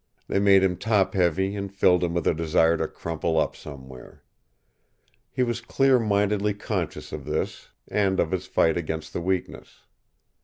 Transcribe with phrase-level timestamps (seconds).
[0.27, 4.23] They made him top heavy and filled him with a desire to crumple up somewhere.
[5.29, 9.81] He was clear mindedly conscious of this and of his fight against the weakness.